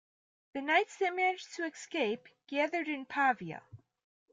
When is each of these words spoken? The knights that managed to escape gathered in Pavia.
The 0.53 0.63
knights 0.63 0.95
that 0.97 1.15
managed 1.15 1.53
to 1.57 1.63
escape 1.65 2.27
gathered 2.47 2.87
in 2.89 3.05
Pavia. 3.05 3.61